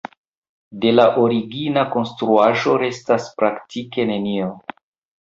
[0.85, 4.53] De la origina konstruaĵo restas praktike nenio.